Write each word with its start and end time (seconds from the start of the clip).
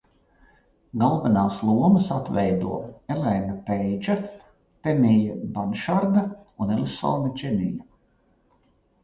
Galvenās 1.01 1.59
lomas 1.67 2.07
atveido 2.15 2.77
Elena 3.17 3.59
Peidža, 3.67 4.17
Temija 4.89 5.37
Banšarda 5.59 6.25
un 6.33 6.75
Elisone 6.79 7.31
Dženija. 7.37 7.87